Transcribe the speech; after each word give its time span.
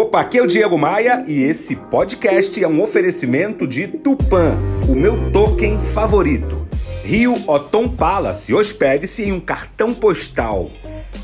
Opa, 0.00 0.20
aqui 0.22 0.38
é 0.38 0.42
o 0.42 0.46
Diego 0.46 0.78
Maia 0.78 1.22
e 1.28 1.42
esse 1.42 1.76
podcast 1.76 2.64
é 2.64 2.66
um 2.66 2.82
oferecimento 2.82 3.66
de 3.66 3.86
Tupan, 3.86 4.56
o 4.88 4.94
meu 4.94 5.30
token 5.30 5.78
favorito. 5.78 6.66
Rio 7.04 7.36
Otom 7.46 7.86
Palace, 7.86 8.54
hospede-se 8.54 9.24
em 9.24 9.32
um 9.32 9.38
cartão 9.38 9.92
postal. 9.92 10.70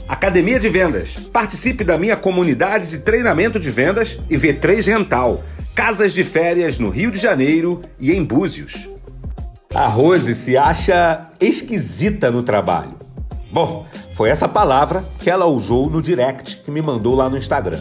Academia 0.06 0.60
de 0.60 0.68
Vendas, 0.68 1.14
participe 1.32 1.84
da 1.84 1.96
minha 1.96 2.18
comunidade 2.18 2.88
de 2.88 2.98
treinamento 2.98 3.58
de 3.58 3.70
vendas 3.70 4.20
e 4.28 4.36
V3 4.36 4.86
Rental. 4.88 5.42
Casas 5.74 6.12
de 6.12 6.22
férias 6.22 6.78
no 6.78 6.90
Rio 6.90 7.10
de 7.10 7.18
Janeiro 7.18 7.80
e 7.98 8.12
em 8.12 8.22
Búzios. 8.22 8.90
A 9.74 9.86
Rose 9.86 10.34
se 10.34 10.54
acha 10.54 11.30
esquisita 11.40 12.30
no 12.30 12.42
trabalho. 12.42 12.94
Bom, 13.50 13.86
foi 14.12 14.28
essa 14.28 14.46
palavra 14.46 15.08
que 15.18 15.30
ela 15.30 15.46
usou 15.46 15.88
no 15.88 16.02
direct 16.02 16.56
que 16.56 16.70
me 16.70 16.82
mandou 16.82 17.14
lá 17.14 17.30
no 17.30 17.38
Instagram. 17.38 17.80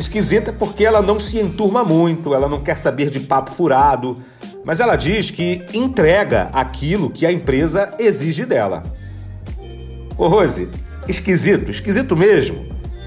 Esquisita 0.00 0.50
porque 0.50 0.82
ela 0.82 1.02
não 1.02 1.20
se 1.20 1.38
enturma 1.38 1.84
muito, 1.84 2.34
ela 2.34 2.48
não 2.48 2.62
quer 2.62 2.78
saber 2.78 3.10
de 3.10 3.20
papo 3.20 3.50
furado, 3.50 4.16
mas 4.64 4.80
ela 4.80 4.96
diz 4.96 5.30
que 5.30 5.62
entrega 5.74 6.48
aquilo 6.54 7.10
que 7.10 7.26
a 7.26 7.30
empresa 7.30 7.92
exige 7.98 8.46
dela. 8.46 8.82
Ô 10.16 10.26
Rose, 10.26 10.70
esquisito, 11.06 11.70
esquisito 11.70 12.16
mesmo. 12.16 12.64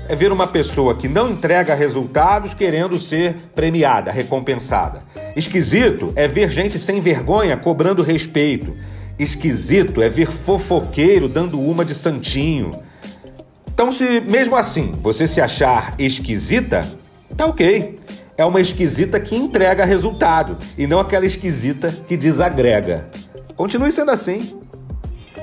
É 0.07 0.15
ver 0.15 0.31
uma 0.31 0.45
pessoa 0.45 0.93
que 0.93 1.07
não 1.07 1.31
entrega 1.31 1.73
resultados 1.73 2.53
querendo 2.53 2.99
ser 2.99 3.37
premiada, 3.55 4.11
recompensada. 4.11 5.01
Esquisito 5.35 6.13
é 6.15 6.27
ver 6.27 6.51
gente 6.51 6.77
sem 6.77 7.01
vergonha 7.01 7.57
cobrando 7.57 8.03
respeito. 8.03 8.75
Esquisito 9.17 9.99
é 9.99 10.09
ver 10.09 10.29
fofoqueiro 10.29 11.27
dando 11.27 11.59
uma 11.59 11.83
de 11.83 11.95
santinho. 11.95 12.83
Então, 13.73 13.91
se 13.91 14.21
mesmo 14.21 14.55
assim 14.55 14.91
você 15.01 15.27
se 15.27 15.41
achar 15.41 15.95
esquisita, 15.97 16.87
tá 17.35 17.47
ok. 17.47 17.99
É 18.37 18.45
uma 18.45 18.61
esquisita 18.61 19.19
que 19.19 19.35
entrega 19.35 19.83
resultado 19.83 20.57
e 20.77 20.85
não 20.85 20.99
aquela 20.99 21.25
esquisita 21.25 21.91
que 22.07 22.15
desagrega. 22.15 23.09
Continue 23.55 23.91
sendo 23.91 24.11
assim. 24.11 24.59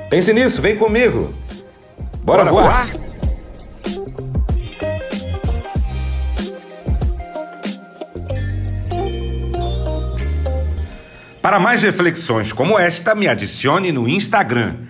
Pense 0.09 0.33
nisso, 0.33 0.63
vem 0.63 0.77
comigo. 0.77 1.35
Bora, 2.23 2.45
Bora 2.45 2.51
voar. 2.51 2.87
voar. 2.87 3.11
Para 11.43 11.59
mais 11.59 11.83
reflexões 11.83 12.53
como 12.53 12.79
esta, 12.79 13.15
me 13.15 13.27
adicione 13.27 13.91
no 13.91 14.09
Instagram 14.09 14.90